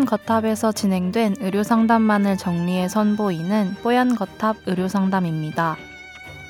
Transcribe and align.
뽀얀 0.00 0.06
거탑에서 0.06 0.72
진행된 0.72 1.36
의료 1.40 1.62
상담만을 1.62 2.38
정리해 2.38 2.88
선보이는 2.88 3.76
뽀얀 3.82 4.14
거탑 4.14 4.56
의료 4.64 4.88
상담입니다. 4.88 5.76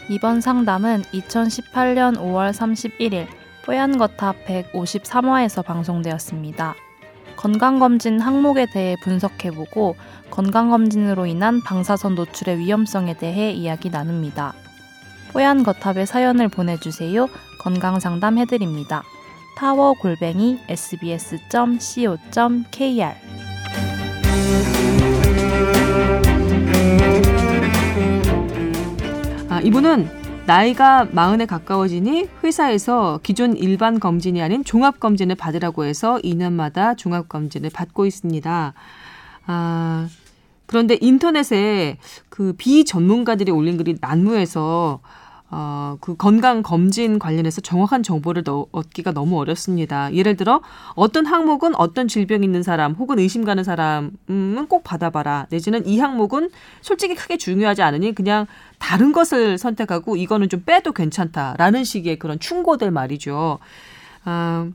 이번 0.09 0.41
상담은 0.41 1.03
2018년 1.13 2.17
5월 2.17 2.53
31일 2.53 3.27
뽀얀 3.65 3.99
거탑 3.99 4.47
153화에서 4.47 5.65
방송되었습니다. 5.65 6.77
건강검진 7.35 8.21
항목에 8.21 8.67
대해 8.73 8.95
분석해보고 9.03 9.97
건강검진으로 10.31 11.27
인한 11.27 11.61
방사선 11.61 12.15
노출의 12.15 12.59
위험성에 12.59 13.15
대해 13.15 13.51
이야기 13.51 13.91
나눕니다. 13.91 14.55
뽀얀 15.33 15.65
거탑에 15.65 16.07
사연을 16.07 16.47
보내주세요. 16.47 17.27
건강상담 17.59 18.39
해드립니다. 18.39 19.03
타워 19.57 19.95
골뱅이 19.95 20.61
sbs.co.kr 20.69 22.21
아, 29.61 29.63
이분은 29.63 30.09
나이가 30.47 31.07
마흔에 31.13 31.45
가까워지니 31.45 32.29
회사에서 32.43 33.21
기존 33.23 33.59
일반 33.59 34.01
검진이 34.01 34.41
아닌 34.41 34.65
종합 34.65 35.01
검진을 35.01 35.35
받으라고 35.35 35.85
해서 35.85 36.19
2년마다 36.25 36.97
종합 36.97 37.29
검진을 37.29 37.69
받고 37.69 38.07
있습니다. 38.07 38.73
아, 39.47 40.09
그런데 40.65 40.97
인터넷에 40.99 41.99
그 42.31 42.55
비전문가들이 42.57 43.53
올린 43.53 43.77
글이 43.77 43.97
난무해서 44.01 45.01
어, 45.53 45.97
그 46.01 46.15
건강 46.17 46.63
검진 46.63 47.19
관련해서 47.19 47.61
정확한 47.61 48.03
정보를 48.03 48.45
너, 48.45 48.67
얻기가 48.71 49.13
너무 49.13 49.39
어렵습니다. 49.41 50.13
예를 50.15 50.37
들어 50.37 50.61
어떤 50.95 51.27
항목은 51.27 51.75
어떤 51.75 52.07
질병 52.07 52.45
있는 52.45 52.63
사람 52.63 52.93
혹은 52.93 53.19
의심 53.19 53.45
가는 53.45 53.65
사람은 53.65 54.67
꼭 54.69 54.85
받아봐라. 54.85 55.49
내지는 55.51 55.85
이 55.87 55.99
항목은 55.99 56.51
솔직히 56.81 57.17
크게 57.17 57.37
중요하지 57.37 57.83
않으니 57.83 58.15
그냥 58.15 58.47
다른 58.79 59.13
것을 59.13 59.59
선택하고 59.59 60.17
이거는 60.17 60.49
좀 60.49 60.63
빼도 60.65 60.93
괜찮다라는 60.93 61.83
식의 61.83 62.19
그런 62.19 62.39
충고들 62.39 62.93
말이죠. 62.93 63.59
아, 64.25 64.69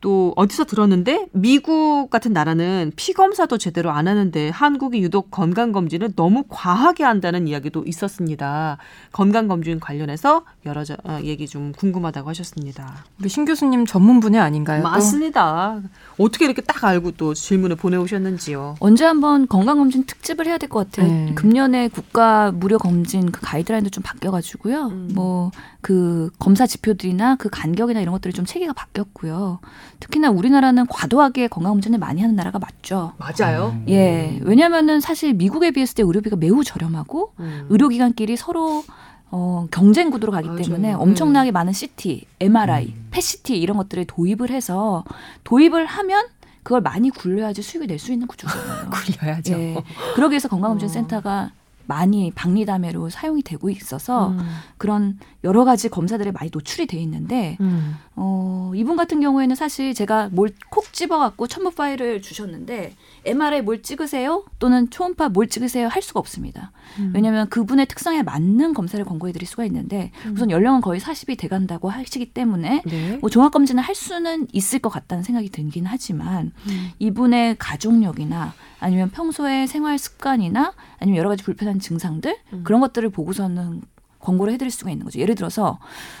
또 0.00 0.32
어디서 0.36 0.64
들었는데 0.64 1.26
미국 1.32 2.08
같은 2.10 2.32
나라는 2.32 2.92
피 2.96 3.12
검사도 3.12 3.58
제대로 3.58 3.90
안 3.90 4.06
하는데 4.06 4.48
한국이 4.50 5.00
유독 5.02 5.30
건강 5.30 5.72
검진을 5.72 6.14
너무 6.14 6.44
과하게 6.48 7.04
한다는 7.04 7.48
이야기도 7.48 7.84
있었습니다. 7.84 8.78
건강 9.12 9.48
검진 9.48 9.80
관련해서 9.80 10.44
여러 10.66 10.84
저, 10.84 10.96
어, 11.04 11.18
얘기 11.22 11.46
좀 11.46 11.72
궁금하다고 11.72 12.28
하셨습니다. 12.28 13.04
우리 13.20 13.28
신 13.28 13.44
교수님 13.44 13.86
전문 13.86 14.20
분야 14.20 14.44
아닌가요? 14.44 14.82
맞습니다. 14.82 15.80
또? 15.82 15.88
어떻게 16.18 16.44
이렇게 16.44 16.60
딱 16.62 16.82
알고 16.84 17.12
또 17.12 17.32
질문을 17.34 17.76
보내오셨는지요? 17.76 18.76
언제 18.80 19.04
한번 19.04 19.46
건강 19.46 19.78
검진 19.78 20.04
특집을 20.04 20.46
해야 20.46 20.58
될 20.58 20.68
것 20.68 20.90
같아요. 20.90 21.10
네. 21.10 21.32
금년에 21.34 21.88
국가 21.88 22.50
무료 22.52 22.76
검진 22.78 23.30
그 23.32 23.40
가이드라인도 23.40 23.90
좀 23.90 24.02
바뀌어가지고요. 24.02 24.86
음. 24.88 25.10
뭐그 25.14 26.30
검사 26.38 26.66
지표들이나 26.66 27.36
그 27.36 27.48
간격이나 27.48 28.00
이런 28.00 28.12
것들이 28.12 28.34
좀 28.34 28.44
체계가 28.44 28.72
바뀌었고요. 28.72 29.60
특히나 30.00 30.30
우리나라는 30.30 30.86
과도하게 30.86 31.48
건강검진을 31.48 31.98
많이 31.98 32.20
하는 32.20 32.36
나라가 32.36 32.58
맞죠. 32.58 33.12
맞아요. 33.18 33.70
음. 33.74 33.84
예. 33.88 34.38
왜냐면은 34.42 35.00
사실 35.00 35.34
미국에 35.34 35.70
비했을 35.70 35.94
때 35.94 36.02
의료비가 36.02 36.36
매우 36.36 36.64
저렴하고 36.64 37.32
음. 37.40 37.66
의료기관끼리 37.70 38.36
서로 38.36 38.84
어, 39.30 39.66
경쟁 39.70 40.10
구도로 40.10 40.32
가기 40.32 40.48
맞아요. 40.48 40.62
때문에 40.62 40.92
엄청나게 40.94 41.48
네. 41.48 41.52
많은 41.52 41.72
CT, 41.72 42.24
MRI, 42.40 42.86
음. 42.86 43.08
펫CT 43.10 43.58
이런 43.58 43.76
것들을 43.76 44.06
도입을 44.06 44.50
해서 44.50 45.04
도입을 45.44 45.86
하면 45.86 46.26
그걸 46.62 46.80
많이 46.82 47.10
굴려야지 47.10 47.62
수익을 47.62 47.86
낼 47.86 47.98
수 47.98 48.12
있는 48.12 48.26
구조잖아요. 48.26 48.90
굴려야죠. 48.92 49.52
예. 49.54 49.84
그러기 50.14 50.32
위해서 50.32 50.48
건강검진센터가 50.48 51.50
어. 51.52 51.58
많이 51.86 52.30
박리담회로 52.32 53.08
사용이 53.08 53.42
되고 53.42 53.70
있어서 53.70 54.28
음. 54.28 54.46
그런 54.76 55.18
여러 55.42 55.64
가지 55.64 55.88
검사들에 55.88 56.32
많이 56.32 56.50
노출이 56.52 56.86
돼 56.86 56.98
있는데 56.98 57.56
음. 57.60 57.96
어, 58.20 58.72
이분 58.74 58.96
같은 58.96 59.20
경우에는 59.20 59.54
사실 59.56 59.94
제가 59.94 60.28
뭘 60.32 60.50
콕 60.70 60.92
집어갖고 60.92 61.46
첨부 61.46 61.70
파일을 61.70 62.22
주셨는데 62.22 62.94
MRI 63.24 63.62
뭘 63.62 63.82
찍으세요 63.82 64.44
또는 64.58 64.90
초음파 64.90 65.30
뭘 65.30 65.48
찍으세요 65.48 65.88
할 65.88 66.02
수가 66.02 66.20
없습니다. 66.20 66.72
음. 66.98 67.12
왜냐하면 67.14 67.48
그분의 67.48 67.86
특성에 67.86 68.22
맞는 68.22 68.74
검사를 68.74 69.04
권고해드릴 69.04 69.46
수가 69.46 69.64
있는데 69.64 70.12
음. 70.26 70.34
우선 70.34 70.50
연령은 70.50 70.80
거의 70.80 71.00
40이 71.00 71.38
돼간다고 71.38 71.88
하시기 71.88 72.32
때문에 72.32 72.82
네. 72.86 73.18
뭐 73.20 73.28
종합 73.30 73.52
검진을 73.52 73.82
할 73.82 73.94
수는 73.94 74.46
있을 74.52 74.78
것 74.78 74.88
같다는 74.88 75.24
생각이 75.24 75.50
들긴 75.50 75.86
하지만 75.86 76.52
음. 76.68 76.90
이분의 76.98 77.56
가족력이나 77.58 78.54
아니면 78.80 79.10
평소에 79.10 79.66
생활 79.66 79.98
습관이나 79.98 80.74
아니면 80.98 81.18
여러 81.18 81.28
가지 81.28 81.42
불편한 81.42 81.80
증상들 81.80 82.36
음. 82.52 82.60
그런 82.64 82.80
것들을 82.80 83.08
보고서는 83.10 83.82
권고를 84.20 84.52
해드릴 84.54 84.70
수가 84.70 84.90
있는 84.90 85.04
거죠. 85.04 85.20
예를 85.20 85.34
들어서 85.34 85.78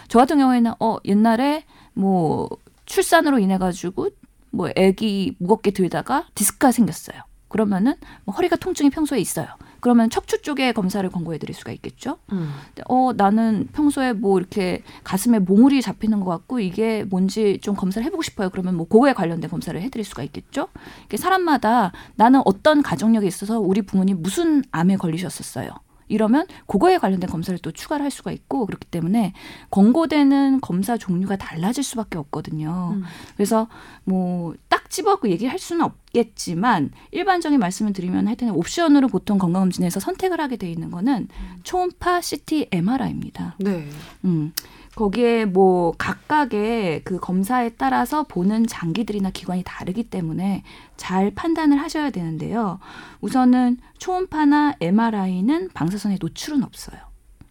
저 0.08 0.18
같은 0.18 0.38
경우에는 0.38 0.72
어 0.80 0.96
옛날에 1.04 1.64
뭐 1.98 2.48
출산으로 2.86 3.40
인해 3.40 3.58
가지고 3.58 4.08
뭐 4.50 4.70
아기 4.76 5.34
무겁게 5.38 5.72
들다가 5.72 6.26
디스크가 6.34 6.70
생겼어요. 6.70 7.20
그러면은 7.48 7.94
뭐 8.24 8.34
허리가 8.34 8.56
통증이 8.56 8.90
평소에 8.90 9.18
있어요. 9.18 9.48
그러면 9.80 10.10
척추 10.10 10.42
쪽에 10.42 10.72
검사를 10.72 11.08
권고해 11.08 11.38
드릴 11.38 11.54
수가 11.54 11.72
있겠죠. 11.72 12.18
음. 12.32 12.52
어 12.88 13.12
나는 13.16 13.68
평소에 13.72 14.12
뭐 14.12 14.38
이렇게 14.38 14.82
가슴에 15.02 15.38
몽울이 15.38 15.82
잡히는 15.82 16.20
것 16.20 16.26
같고 16.26 16.60
이게 16.60 17.04
뭔지 17.04 17.58
좀 17.62 17.74
검사를 17.74 18.04
해보고 18.04 18.22
싶어요. 18.22 18.50
그러면 18.50 18.76
뭐 18.76 18.86
그거에 18.86 19.12
관련된 19.12 19.50
검사를 19.50 19.80
해드릴 19.80 20.04
수가 20.04 20.22
있겠죠. 20.24 20.68
이게 21.06 21.16
사람마다 21.16 21.92
나는 22.16 22.42
어떤 22.44 22.82
가정력에 22.82 23.26
있어서 23.26 23.58
우리 23.58 23.82
부모님 23.82 24.22
무슨 24.22 24.62
암에 24.70 24.96
걸리셨었어요. 24.96 25.70
이러면 26.08 26.46
그거에 26.66 26.98
관련된 26.98 27.28
검사를 27.30 27.58
또 27.60 27.70
추가를 27.70 28.04
할 28.04 28.10
수가 28.10 28.32
있고 28.32 28.66
그렇기 28.66 28.86
때문에 28.86 29.32
권고되는 29.70 30.60
검사 30.60 30.96
종류가 30.96 31.36
달라질 31.36 31.84
수밖에 31.84 32.18
없거든요. 32.18 32.94
음. 32.94 33.04
그래서 33.36 33.68
뭐 34.04 34.54
딱 34.88 34.90
집어갖고 34.90 35.28
얘기할 35.28 35.58
수는 35.58 35.84
없겠지만 35.84 36.92
일반적인 37.10 37.58
말씀을 37.58 37.92
드리면 37.92 38.26
하여튼 38.26 38.50
옵션으로 38.50 39.08
보통 39.08 39.36
건강검진에서 39.36 40.00
선택을 40.00 40.40
하게 40.40 40.56
돼 40.56 40.70
있는 40.70 40.90
거는 40.90 41.28
음. 41.30 41.56
초음파 41.62 42.22
CT 42.22 42.68
MRI입니다. 42.72 43.56
네. 43.58 43.86
음. 44.24 44.52
거기에 44.98 45.44
뭐 45.44 45.92
각각의 45.96 47.02
그 47.04 47.20
검사에 47.20 47.68
따라서 47.78 48.24
보는 48.24 48.66
장기들이나 48.66 49.30
기관이 49.30 49.62
다르기 49.64 50.10
때문에 50.10 50.64
잘 50.96 51.30
판단을 51.30 51.80
하셔야 51.80 52.10
되는데요. 52.10 52.80
우선은 53.20 53.76
초음파나 53.98 54.74
MRI는 54.80 55.68
방사선에 55.72 56.18
노출은 56.20 56.64
없어요. 56.64 56.98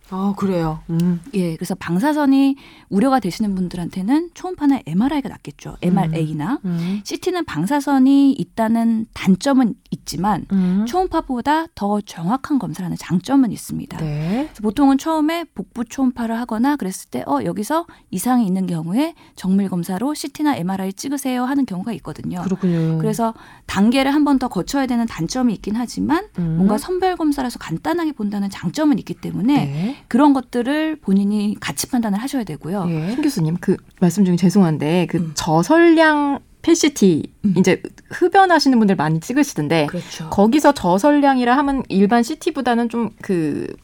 아, 0.09 0.33
그래요. 0.37 0.79
음. 0.89 1.19
예, 1.33 1.55
그래서 1.55 1.75
방사선이 1.75 2.55
우려가 2.89 3.19
되시는 3.19 3.55
분들한테는 3.55 4.29
초음파나 4.33 4.79
MRI가 4.85 5.27
낫겠죠. 5.27 5.75
MRA나 5.81 6.59
음. 6.63 6.69
음. 6.71 7.01
CT는 7.03 7.43
방사선이 7.43 8.31
있다는 8.31 9.07
단점은 9.13 9.73
있지만 9.91 10.45
음. 10.53 10.85
초음파보다 10.87 11.67
더 11.75 11.99
정확한 12.01 12.57
검사라는 12.59 12.95
장점은 12.97 13.51
있습니다. 13.51 13.97
네. 13.97 14.49
보통은 14.61 14.97
처음에 14.97 15.43
복부 15.53 15.83
초음파를 15.83 16.37
하거나 16.39 16.77
그랬을 16.77 17.09
때 17.09 17.23
어, 17.27 17.39
여기서 17.43 17.85
이상이 18.11 18.45
있는 18.47 18.65
경우에 18.67 19.13
정밀 19.35 19.67
검사로 19.69 20.13
CT나 20.13 20.55
MRI 20.55 20.93
찍으세요 20.93 21.43
하는 21.43 21.65
경우가 21.65 21.91
있거든요. 21.93 22.41
그렇군요. 22.43 22.97
그래서 22.99 23.33
단계를 23.65 24.13
한 24.13 24.23
번 24.23 24.37
더 24.37 24.49
거쳐야 24.49 24.85
되는 24.85 25.05
단점이 25.07 25.51
있긴 25.55 25.75
하지만 25.77 26.27
음. 26.37 26.57
뭔가 26.57 26.77
선별 26.77 27.15
검사라서 27.15 27.57
간단하게 27.59 28.11
본다는 28.11 28.49
장점은 28.51 28.99
있기 28.99 29.15
때문에 29.15 29.65
네. 29.65 29.96
그런 30.07 30.33
것들을 30.33 30.97
본인이 30.97 31.55
가치 31.59 31.87
판단을 31.87 32.19
하셔야 32.19 32.43
되고요. 32.43 32.85
예. 32.89 33.11
신 33.11 33.21
교수님 33.21 33.57
그 33.59 33.77
말씀 33.99 34.25
중에 34.25 34.35
죄송한데 34.35 35.07
그 35.09 35.17
음. 35.17 35.31
저설량 35.35 36.39
PCT 36.61 37.31
음. 37.45 37.53
이제 37.57 37.81
흡연하시는 38.09 38.77
분들 38.77 38.95
많이 38.95 39.19
찍으시던데 39.19 39.87
그렇죠. 39.87 40.29
거기서 40.29 40.73
저설량이라 40.73 41.57
하면 41.57 41.83
일반 41.87 42.23
CT보다는 42.23 42.89
좀그 42.89 43.75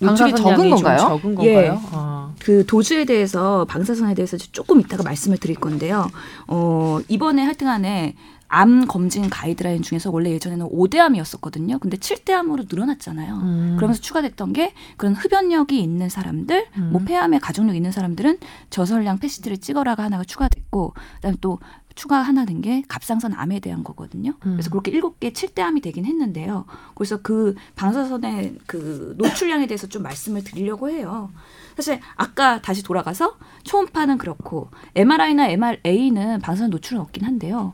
노출이 0.00 0.34
적은 0.34 0.70
건가요? 0.70 0.98
적은 0.98 1.34
건가요? 1.34 1.48
예. 1.48 1.78
아. 1.92 2.32
그 2.40 2.66
도주에 2.66 3.04
대해서 3.04 3.64
방사선에 3.68 4.14
대해서 4.14 4.36
조금 4.36 4.80
이따가 4.80 5.02
말씀을 5.02 5.38
드릴 5.38 5.56
건데요. 5.56 6.10
어 6.46 6.98
이번에 7.08 7.42
하여튼간에 7.42 8.14
암 8.54 8.86
검진 8.86 9.28
가이드라인 9.28 9.82
중에서 9.82 10.10
원래 10.10 10.30
예전에는 10.30 10.68
5대암이었었거든요. 10.68 11.80
근데 11.80 11.96
7대암으로 11.96 12.66
늘어났잖아요. 12.70 13.34
음. 13.34 13.74
그러면서 13.76 14.00
추가됐던 14.00 14.52
게 14.52 14.72
그런 14.96 15.14
흡연력이 15.14 15.80
있는 15.80 16.08
사람들, 16.08 16.66
음. 16.76 16.90
뭐 16.92 17.00
폐암에 17.04 17.38
가족력 17.40 17.74
있는 17.74 17.90
사람들은 17.90 18.38
저선량 18.70 19.18
폐 19.18 19.31
CT를 19.31 19.58
찍어라가 19.58 20.04
하나가 20.04 20.22
추가됐고 20.24 20.94
그다음에 21.16 21.36
또 21.40 21.58
추가 21.96 22.18
하나 22.18 22.44
된 22.44 22.54
게 22.60 22.82
갑상선 22.88 23.34
암에 23.34 23.60
대한 23.60 23.82
거거든요. 23.84 24.30
음. 24.46 24.52
그래서 24.52 24.70
그렇게 24.70 24.90
일곱 24.92 25.20
개 25.20 25.30
7대암이 25.32 25.82
되긴 25.82 26.04
했는데요. 26.06 26.64
그래서 26.94 27.18
그 27.20 27.54
방사선의 27.76 28.58
그 28.66 29.14
노출량에 29.18 29.66
대해서 29.66 29.86
좀 29.88 30.02
말씀을 30.02 30.44
드리려고 30.44 30.88
해요. 30.88 31.30
사실 31.76 32.00
아까 32.14 32.62
다시 32.62 32.82
돌아가서 32.84 33.36
초음파는 33.64 34.18
그렇고 34.18 34.70
MRI나 34.94 35.48
MRA는 35.48 36.40
방사선 36.40 36.70
노출은 36.70 37.02
없긴 37.02 37.24
한데요. 37.24 37.72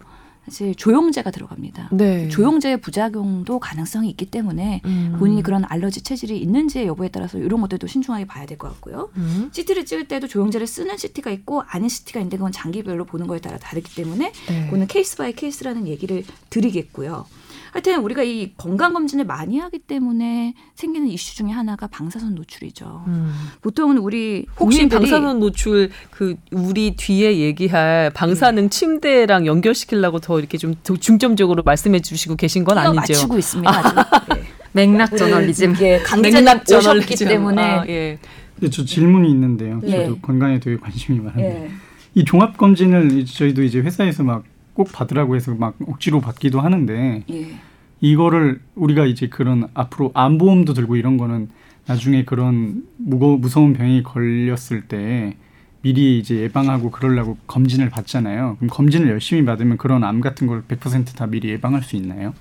사실 0.50 0.74
조영제가 0.74 1.30
들어갑니다. 1.30 1.90
네. 1.92 2.28
조영제의 2.28 2.80
부작용도 2.80 3.60
가능성이 3.60 4.10
있기 4.10 4.26
때문에 4.26 4.82
음. 4.84 5.16
본인이 5.18 5.42
그런 5.42 5.64
알러지 5.66 6.02
체질이 6.02 6.38
있는지의 6.40 6.86
여부에 6.88 7.08
따라서 7.08 7.38
이런 7.38 7.60
것들도 7.60 7.86
신중하게 7.86 8.26
봐야 8.26 8.46
될 8.46 8.58
것 8.58 8.68
같고요. 8.68 9.10
음. 9.16 9.48
CT를 9.52 9.84
찍을 9.86 10.06
때도 10.08 10.26
조영제를 10.26 10.66
쓰는 10.66 10.96
CT가 10.98 11.30
있고 11.30 11.62
아닌 11.66 11.88
CT가 11.88 12.20
있는데 12.20 12.36
그건 12.36 12.52
장기별로 12.52 13.04
보는 13.06 13.26
거에 13.26 13.38
따라 13.40 13.56
다르기 13.58 13.94
때문에 13.94 14.32
네. 14.48 14.64
그거는 14.66 14.86
case 14.88 15.16
by 15.16 15.32
case라는 15.32 15.86
얘기를 15.86 16.24
드리겠고요. 16.50 17.26
하여튼 17.72 18.00
우리가 18.00 18.22
이 18.22 18.52
건강 18.56 18.92
검진을 18.92 19.24
많이 19.24 19.58
하기 19.58 19.78
때문에 19.80 20.54
생기는 20.74 21.08
이슈 21.08 21.36
중에 21.36 21.50
하나가 21.50 21.86
방사선 21.86 22.34
노출이죠. 22.34 23.04
음. 23.06 23.32
보통은 23.62 23.98
우리 23.98 24.46
혹시 24.58 24.88
방사선 24.88 25.40
노출 25.40 25.90
그 26.10 26.36
우리 26.52 26.96
뒤에 26.96 27.38
얘기할 27.38 28.10
방사능 28.14 28.64
네. 28.64 28.68
침대랑 28.68 29.46
연결시키려고 29.46 30.18
더 30.18 30.38
이렇게 30.38 30.58
좀 30.58 30.74
중점적으로 30.82 31.62
말씀해 31.62 32.00
주시고 32.00 32.36
계신 32.36 32.64
건 32.64 32.78
아니죠? 32.78 32.94
맞추고 32.94 33.38
있습니다. 33.38 33.70
아. 33.70 34.20
네. 34.34 34.42
맥락 34.72 35.16
저널리즘. 35.16 35.74
예, 35.80 35.98
강자가 35.98 36.62
오셨기 36.76 37.16
때문에. 37.24 37.62
아, 37.62 37.84
예. 37.88 38.18
네, 38.60 38.70
저 38.70 38.84
질문이 38.84 39.30
있는데요. 39.30 39.80
예. 39.84 40.04
저도 40.04 40.18
건강에 40.18 40.60
되게 40.60 40.76
관심이 40.76 41.18
많은데 41.18 41.64
예. 41.64 41.70
이 42.14 42.24
종합 42.24 42.56
검진을 42.56 43.24
저희도 43.24 43.62
이제 43.62 43.80
회사에서 43.80 44.22
막 44.22 44.44
꼭 44.80 44.92
받으라고 44.92 45.36
해서 45.36 45.54
막 45.54 45.76
억지로 45.86 46.22
받기도 46.22 46.62
하는데 46.62 47.22
예. 47.30 47.60
이거를 48.00 48.62
우리가 48.74 49.04
이제 49.04 49.28
그런 49.28 49.68
앞으로 49.74 50.10
암보험도 50.14 50.72
들고 50.72 50.96
이런 50.96 51.18
거는 51.18 51.50
나중에 51.84 52.24
그런 52.24 52.84
무거 52.96 53.36
무서운 53.36 53.74
병이 53.74 54.02
걸렸을 54.04 54.88
때 54.88 55.36
미리 55.82 56.18
이제 56.18 56.36
예방하고 56.36 56.90
그러려고 56.90 57.36
검진을 57.46 57.90
받잖아요. 57.90 58.56
그럼 58.58 58.70
검진을 58.70 59.10
열심히 59.10 59.44
받으면 59.44 59.76
그런 59.76 60.02
암 60.02 60.22
같은 60.22 60.46
걸 60.46 60.62
100%다 60.62 61.26
미리 61.26 61.50
예방할 61.50 61.82
수 61.82 61.96
있나요? 61.96 62.32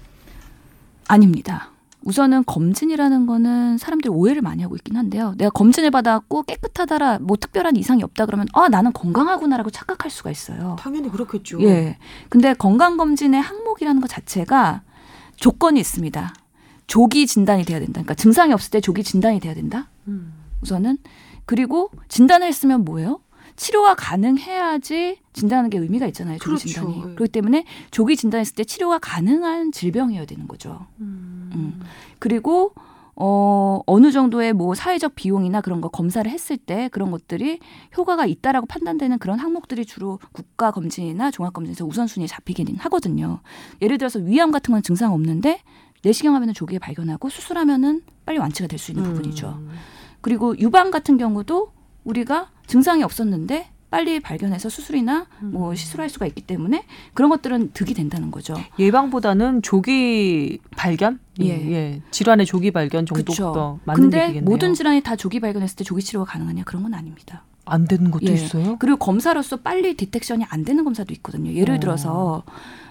아닙니다. 1.10 1.72
우선은 2.04 2.46
검진이라는 2.46 3.26
거는 3.26 3.78
사람들이 3.78 4.10
오해를 4.10 4.42
많이 4.42 4.64
하고 4.64 4.76
있긴 4.76 4.96
한데요. 4.96 5.34
내가 5.38 5.50
검진을 5.50 5.92
받았고 5.92 6.44
깨끗하다라 6.44 7.20
뭐 7.20 7.36
특별한 7.38 7.76
이상이 7.76 8.04
없다 8.04 8.26
그러면 8.26 8.48
아 8.54 8.70
나는 8.70 8.94
건강하구나라고 8.94 9.70
착각할 9.70 10.10
수가 10.10 10.32
있어요. 10.32 10.76
당연히 10.80 11.10
그렇겠죠. 11.10 11.62
예. 11.64 11.98
근데 12.30 12.54
건강 12.54 12.98
검진의 12.98 13.42
항목이라는 13.42 14.02
것 14.02 14.08
자체가 14.08 14.82
조건이 15.36 15.80
있습니다. 15.80 16.34
조기 16.88 17.28
진단이 17.28 17.66
돼야 17.66 17.80
된다. 17.80 17.94
그러니까 17.94 18.16
증상이 18.16 18.54
없을 18.54 18.72
때 18.72 18.82
조기 18.82 19.04
진단이 19.04 19.40
돼야 19.40 19.54
된다. 19.54 19.90
음. 20.08 20.34
우선은 20.62 20.98
그리고 21.46 21.92
진단을 22.08 22.48
했으면 22.48 22.86
뭐예요? 22.86 23.20
치료가 23.60 23.94
가능해야지 23.94 25.18
진단하는 25.34 25.70
게 25.70 25.78
의미가 25.78 26.08
있잖아요. 26.08 26.38
조기 26.38 26.48
그렇죠. 26.48 26.68
진단이. 26.68 26.96
네. 26.96 27.16
그렇기 27.16 27.32
때문에 27.32 27.66
조기 27.92 28.16
진단했을 28.16 28.56
때 28.56 28.64
치료가 28.64 29.00
가능한 29.00 29.74
질병이어야 29.74 30.26
되는 30.26 30.48
거죠. 30.48 30.88
음. 31.00 31.52
음. 31.54 31.82
그리고 32.20 32.74
어, 33.22 33.82
어느 33.86 34.12
정도의 34.14 34.54
뭐 34.54 34.76
사회적 34.76 35.14
비용이나 35.16 35.60
그런 35.60 35.82
거 35.82 35.90
검사를 35.90 36.30
했을 36.32 36.56
때 36.56 36.88
그런 36.94 37.12
것들이 37.12 37.60
효과가 37.98 38.26
있다라고 38.26 38.66
판단되는 38.66 39.20
그런 39.20 39.40
항목들이 39.40 39.86
주로 39.86 40.20
국가 40.32 40.72
검진이나 40.72 41.30
종합 41.30 41.52
검진에서 41.52 41.86
우선순위에 41.86 42.28
잡히기는 42.28 42.78
하거든요. 42.78 43.42
예를 43.82 43.98
들어서 43.98 44.20
위암 44.20 44.52
같은 44.52 44.72
건 44.72 44.82
증상 44.82 45.14
없는데 45.14 45.62
내시경 46.02 46.34
하면은 46.34 46.54
조기에 46.54 46.80
발견하고 46.80 47.28
수술하면은 47.28 48.04
빨리 48.26 48.38
완치가 48.40 48.68
될 48.68 48.80
수 48.80 48.92
있는 48.92 49.04
음. 49.06 49.14
부분이죠. 49.16 49.62
그리고 50.22 50.58
유방 50.58 50.90
같은 50.92 51.18
경우도 51.18 51.74
우리가 52.10 52.50
증상이 52.68 53.04
없었는데 53.04 53.70
빨리 53.92 54.20
발견해서 54.20 54.70
수술이나 54.70 55.26
뭐 55.42 55.72
음. 55.72 55.76
시술할 55.76 56.10
수가 56.10 56.28
있기 56.28 56.42
때문에 56.42 56.86
그런 57.16 57.30
것들은 57.32 57.72
득이 57.74 57.96
된다는 57.96 58.30
거죠. 58.30 58.56
예방보다는 58.78 59.64
조기 59.64 60.60
발견, 60.72 61.20
예, 61.42 61.48
예. 61.48 62.02
질환의 62.12 62.46
조기 62.46 62.70
발견 62.70 63.08
정도가 63.08 63.52
더 63.54 63.80
맞는 63.86 64.02
근데 64.02 64.24
얘기겠네요. 64.26 64.50
모든 64.50 64.76
질환이 64.76 65.02
다 65.02 65.16
조기 65.16 65.40
발견했을 65.40 65.76
때 65.78 65.84
조기 65.84 66.04
치료가 66.04 66.32
가능하냐 66.32 66.66
그런 66.66 66.84
건 66.84 66.94
아닙니다. 66.94 67.44
안 67.66 67.88
되는 67.88 68.12
것도 68.12 68.28
예. 68.28 68.34
있어요? 68.34 68.78
그리고 68.78 68.98
검사로서 68.98 69.58
빨리 69.58 69.96
디텍션이 69.96 70.46
안 70.50 70.64
되는 70.64 70.84
검사도 70.84 71.12
있거든요. 71.16 71.52
예를 71.52 71.76
어. 71.76 71.80
들어서 71.80 72.44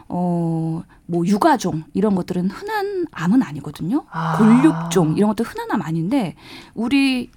어, 0.09 0.83
뭐 1.07 1.27
육아종 1.27 1.85
이런 1.95 2.15
것들은 2.17 2.51
흔한 2.51 3.07
암은 3.13 3.43
아니거든요. 3.43 4.05
아. 4.11 4.37
골육종 4.39 5.17
이런 5.17 5.29
것도 5.29 5.45
흔한 5.45 5.71
암 5.71 5.83
아닌데 5.83 6.35
우리 6.75 7.31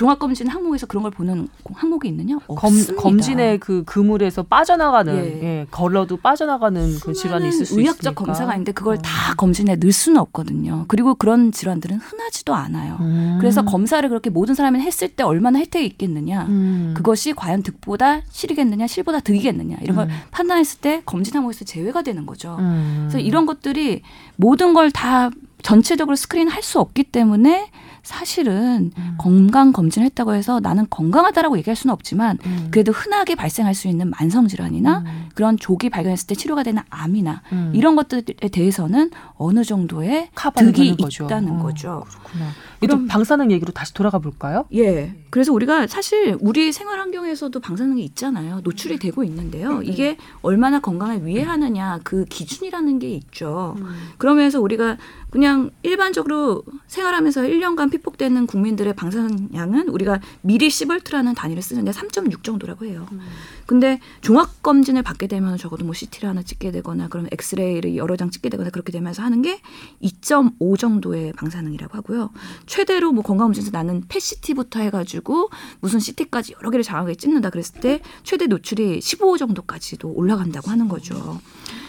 종합검진 0.00 0.46
항목에서 0.48 0.86
그런 0.86 1.02
걸 1.02 1.10
보는 1.10 1.46
항목이 1.74 2.08
있느냐? 2.08 2.38
없습니다. 2.46 2.94
검, 2.94 3.20
진의 3.20 3.60
그 3.60 3.84
그물에서 3.84 4.42
빠져나가는 4.44 5.14
예. 5.14 5.42
예, 5.42 5.66
걸러도 5.70 6.16
빠져나가는 6.16 6.98
그 7.00 7.12
질환이 7.12 7.48
있을 7.48 7.66
수 7.66 7.78
의학적 7.78 8.12
있으니까. 8.12 8.24
검사가 8.24 8.54
있는데 8.54 8.72
그걸 8.72 8.94
어. 8.96 8.98
다 9.02 9.34
검진에 9.36 9.76
넣을 9.76 9.92
수는 9.92 10.18
없거든요. 10.22 10.86
그리고 10.88 11.14
그런 11.14 11.52
질환들은 11.52 11.98
흔하지도 11.98 12.54
않아요. 12.54 12.96
음. 13.00 13.36
그래서 13.42 13.62
검사를 13.62 14.08
그렇게 14.08 14.30
모든 14.30 14.54
사람이 14.54 14.80
했을 14.80 15.08
때 15.08 15.22
얼마나 15.22 15.58
혜택이 15.58 15.84
있겠느냐? 15.84 16.46
음. 16.48 16.94
그것이 16.96 17.34
과연 17.34 17.62
득보다 17.62 18.22
실이겠느냐, 18.30 18.86
실보다 18.86 19.20
득이겠느냐 19.20 19.76
이런 19.82 19.96
걸 19.96 20.06
음. 20.06 20.10
판단했을 20.30 20.80
때 20.80 21.02
검진 21.04 21.36
항목에서 21.36 21.66
제외가 21.66 22.00
되는 22.00 22.24
거죠. 22.24 22.56
음. 22.58 23.08
그래서 23.10 23.18
이런 23.18 23.44
것들이 23.44 24.00
모든 24.36 24.72
걸 24.72 24.90
다 24.90 25.28
전체적으로 25.62 26.16
스크린 26.16 26.48
할 26.48 26.62
수 26.62 26.80
없기 26.80 27.04
때문에 27.04 27.70
사실은 28.02 28.90
음. 28.96 29.14
건강 29.18 29.72
검진을 29.72 30.06
했다고 30.06 30.34
해서 30.34 30.60
나는 30.60 30.86
건강하다라고 30.88 31.58
얘기할 31.58 31.76
수는 31.76 31.92
없지만 31.92 32.38
음. 32.46 32.68
그래도 32.70 32.92
흔하게 32.92 33.34
발생할 33.34 33.74
수 33.74 33.88
있는 33.88 34.10
만성 34.10 34.48
질환이나 34.48 34.98
음. 35.06 35.28
그런 35.34 35.56
조기 35.56 35.90
발견했을 35.90 36.26
때 36.26 36.34
치료가 36.34 36.62
되는 36.62 36.82
암이나 36.90 37.42
음. 37.52 37.72
이런 37.74 37.96
것들에 37.96 38.48
대해서는 38.50 39.10
어느 39.36 39.64
정도의 39.64 40.30
득이 40.56 40.96
거죠. 40.96 41.24
있다는 41.24 41.60
어, 41.60 41.62
거죠. 41.62 42.04
그렇구나. 42.08 42.50
그럼 42.80 43.06
방사능 43.06 43.50
얘기로 43.52 43.72
다시 43.72 43.92
돌아가 43.92 44.18
볼까요? 44.18 44.64
예. 44.74 45.14
그래서 45.28 45.52
우리가 45.52 45.86
사실 45.86 46.36
우리 46.40 46.72
생활 46.72 46.98
환경에서도 46.98 47.58
방사능이 47.60 48.02
있잖아요. 48.04 48.60
노출이 48.64 48.98
되고 48.98 49.22
있는데요. 49.22 49.78
네. 49.78 49.86
이게 49.86 50.16
얼마나 50.42 50.80
건강에 50.80 51.22
위해하느냐 51.22 52.00
그 52.02 52.24
기준이라는 52.24 52.98
게 52.98 53.10
있죠. 53.10 53.74
음. 53.78 53.94
그러면서 54.18 54.60
우리가 54.60 54.96
그냥 55.30 55.70
일반적으로 55.82 56.64
생활하면서 56.88 57.42
1년간 57.42 57.90
피폭되는 57.90 58.46
국민들의 58.46 58.94
방사능량은 58.94 59.88
우리가 59.88 60.20
미리 60.42 60.68
시벌트라는 60.68 61.34
단위를 61.34 61.62
쓰는데 61.62 61.92
3.6 61.92 62.42
정도라고 62.42 62.84
해요. 62.84 63.06
음. 63.12 63.20
근데 63.66 64.00
종합 64.20 64.62
검진을 64.62 65.02
받게 65.02 65.28
되면 65.28 65.56
적어도 65.56 65.84
뭐 65.84 65.94
CT를 65.94 66.28
하나 66.28 66.42
찍게 66.42 66.72
되거나 66.72 67.06
그러면 67.08 67.30
엑스레이를 67.32 67.96
여러 67.96 68.16
장 68.16 68.30
찍게 68.30 68.48
되거나 68.48 68.70
그렇게 68.70 68.90
되면서 68.90 69.22
하는 69.22 69.42
게 69.42 69.60
2.5 70.02 70.76
정도의 70.78 71.32
방사능이라고 71.34 71.96
하고요. 71.96 72.30
최대로 72.66 73.12
뭐 73.12 73.22
건강검진에서 73.22 73.70
나는 73.70 74.02
펫CT부터 74.08 74.80
해가지고 74.80 75.50
무슨 75.80 76.00
CT까지 76.00 76.54
여러 76.58 76.70
개를 76.70 76.82
장하게 76.82 77.14
찍는다 77.14 77.50
그랬을 77.50 77.80
때 77.80 78.00
최대 78.24 78.46
노출이 78.46 79.00
15 79.00 79.38
정도까지도 79.38 80.12
올라간다고 80.12 80.70
하는 80.70 80.88
거죠. 80.88 81.40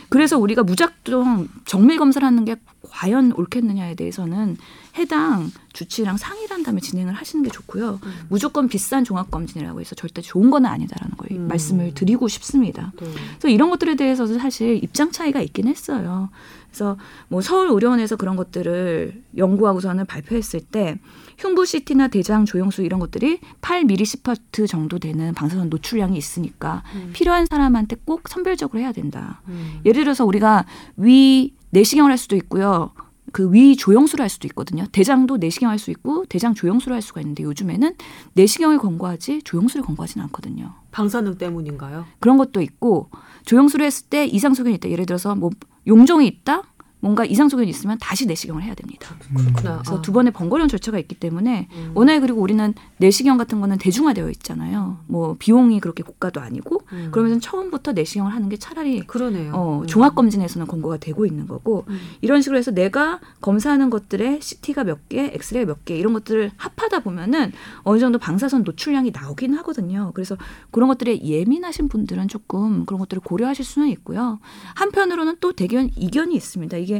그래서 0.09 0.37
우리가 0.37 0.63
무작정 0.63 1.47
정밀 1.65 1.97
검사를 1.97 2.25
하는 2.25 2.43
게 2.43 2.57
과연 2.89 3.33
옳겠느냐에 3.33 3.95
대해서는 3.95 4.57
해당 4.97 5.51
주치랑 5.73 6.17
상의를 6.17 6.53
한 6.53 6.63
다음에 6.63 6.81
진행을 6.81 7.13
하시는 7.13 7.43
게 7.43 7.49
좋고요. 7.49 7.99
음. 8.03 8.13
무조건 8.29 8.67
비싼 8.67 9.03
종합검진이라고 9.03 9.79
해서 9.79 9.95
절대 9.95 10.21
좋은 10.21 10.49
건 10.49 10.65
아니다라는 10.65 11.15
걸 11.15 11.27
음. 11.31 11.47
말씀을 11.47 11.93
드리고 11.93 12.27
싶습니다. 12.27 12.91
네. 12.99 13.07
그래서 13.39 13.49
이런 13.49 13.69
것들에 13.69 13.95
대해서도 13.95 14.37
사실 14.39 14.83
입장 14.83 15.11
차이가 15.11 15.41
있긴 15.41 15.67
했어요. 15.67 16.29
그래서 16.69 16.97
뭐 17.27 17.41
서울의료원에서 17.41 18.15
그런 18.15 18.35
것들을 18.35 19.23
연구하고서는 19.37 20.05
발표했을 20.05 20.61
때 20.61 20.97
흉부CT나 21.37 22.07
대장 22.07 22.45
조영수 22.45 22.83
이런 22.83 22.99
것들이 22.99 23.39
8미리시퍼트 23.61 24.67
정도 24.67 24.99
되는 24.99 25.33
방사선 25.33 25.69
노출량이 25.69 26.17
있으니까 26.17 26.83
음. 26.95 27.09
필요한 27.13 27.45
사람한테 27.45 27.97
꼭 28.05 28.27
선별적으로 28.29 28.79
해야 28.79 28.91
된다. 28.91 29.41
음. 29.47 29.81
예를 29.85 30.03
들어서 30.03 30.25
우리가 30.25 30.65
위 30.97 31.53
내시경을 31.71 32.11
할 32.11 32.17
수도 32.17 32.35
있고요. 32.35 32.91
그 33.31 33.49
위 33.51 33.77
조영수를 33.77 34.21
할 34.23 34.29
수도 34.29 34.45
있거든요. 34.49 34.85
대장도 34.91 35.37
내시경 35.37 35.69
할 35.69 35.79
수 35.79 35.89
있고 35.91 36.25
대장 36.25 36.53
조영수를 36.53 36.93
할 36.93 37.01
수가 37.01 37.21
있는데 37.21 37.43
요즘에는 37.43 37.95
내시경을 38.33 38.77
권고하지 38.77 39.43
조영수를 39.43 39.85
권고하지는 39.85 40.25
않거든요. 40.25 40.73
방사능 40.91 41.37
때문인가요? 41.37 42.05
그런 42.19 42.37
것도 42.37 42.61
있고 42.61 43.09
조영수를 43.45 43.85
했을 43.85 44.07
때 44.09 44.25
이상 44.25 44.53
소견이 44.53 44.75
있다. 44.75 44.89
예를 44.89 45.05
들어서 45.05 45.33
뭐 45.35 45.49
용종이 45.87 46.27
있다. 46.27 46.63
뭔가 47.01 47.25
이상 47.25 47.49
소견이 47.49 47.69
있으면 47.69 47.97
다시 47.99 48.25
내시경을 48.25 48.63
해야 48.63 48.73
됩니다. 48.73 49.15
그렇구나. 49.35 49.79
그래서 49.79 49.97
아. 49.97 50.01
두 50.01 50.13
번의 50.13 50.31
번거로운 50.31 50.69
절차가 50.69 50.97
있기 50.99 51.15
때문에 51.15 51.67
음. 51.71 51.91
워낙에 51.93 52.19
그리고 52.21 52.41
우리는 52.41 52.73
내시경 52.97 53.37
같은 53.37 53.59
거는 53.59 53.77
대중화되어 53.79 54.29
있잖아요. 54.29 54.99
뭐 55.07 55.35
비용이 55.37 55.79
그렇게 55.79 56.03
고가도 56.03 56.39
아니고 56.39 56.81
음. 56.93 57.09
그러면서 57.11 57.39
처음부터 57.39 57.91
내시경을 57.93 58.33
하는 58.33 58.47
게 58.49 58.57
차라리 58.57 59.01
그러네요. 59.01 59.51
어, 59.53 59.81
음. 59.81 59.87
종합 59.87 60.15
검진에서는 60.15 60.67
권고가 60.67 60.97
되고 60.97 61.25
있는 61.25 61.47
거고 61.47 61.85
음. 61.89 61.99
이런 62.21 62.41
식으로 62.41 62.57
해서 62.57 62.71
내가 62.71 63.19
검사하는 63.41 63.89
것들의 63.89 64.39
CT가 64.41 64.83
몇 64.83 65.09
개, 65.09 65.31
엑스레이 65.33 65.65
몇 65.65 65.83
개 65.83 65.97
이런 65.97 66.13
것들을 66.13 66.51
합하다 66.57 66.99
보면은 66.99 67.51
어느 67.81 67.97
정도 67.99 68.19
방사선 68.19 68.61
노출량이 68.63 69.11
나오긴 69.11 69.55
하거든요. 69.55 70.11
그래서 70.13 70.37
그런 70.69 70.87
것들에 70.89 71.21
예민하신 71.23 71.87
분들은 71.87 72.27
조금 72.27 72.85
그런 72.85 72.99
것들을 72.99 73.21
고려하실 73.23 73.65
수는 73.65 73.87
있고요. 73.89 74.39
한편으로는 74.75 75.37
또 75.39 75.53
대견 75.53 75.89
이견이 75.95 76.35
있습니다. 76.35 76.77
이게 76.77 76.90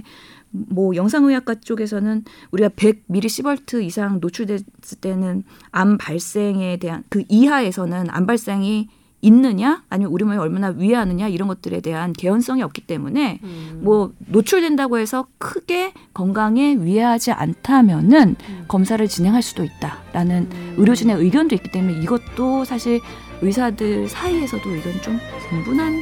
뭐 0.52 0.96
영상의학과 0.96 1.56
쪽에서는 1.56 2.24
우리가 2.52 2.70
100 2.76 3.06
mSv 3.10 3.86
이상 3.86 4.20
노출됐을 4.20 5.00
때는 5.00 5.44
암 5.72 5.98
발생에 5.98 6.78
대한 6.78 7.04
그 7.10 7.24
이하에서는 7.30 8.08
암 8.10 8.26
발생이 8.26 8.90
있느냐 9.22 9.84
아니면 9.90 10.12
우리 10.12 10.26
몸에 10.26 10.38
얼마나 10.38 10.70
위해하느냐 10.70 11.28
이런 11.28 11.48
것들에 11.48 11.80
대한 11.82 12.12
개연성이 12.14 12.64
없기 12.64 12.82
때문에 12.82 13.40
음. 13.44 13.82
뭐 13.84 14.14
노출된다고 14.18 14.98
해서 14.98 15.28
크게 15.38 15.94
건강에 16.14 16.76
위해하지 16.76 17.32
않다면은 17.32 18.36
음. 18.50 18.66
검사를 18.68 19.06
진행할 19.08 19.42
수도 19.42 19.64
있다라는 19.64 20.50
음. 20.52 20.76
의료진의 20.78 21.18
의견도 21.18 21.56
있기 21.56 21.72
때문에 21.72 22.02
이것도 22.02 22.66
사실 22.66 23.00
의사들 23.42 24.08
사이에서도 24.08 24.70
의견이 24.70 25.02
좀 25.02 25.20
분분한 25.50 26.02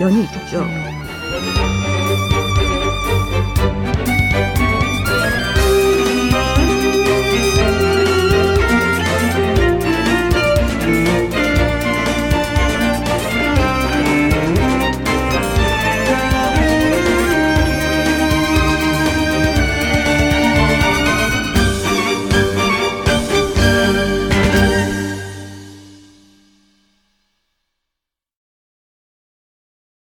면이 0.00 0.22
있죠. 0.22 0.64
음. 3.62 3.90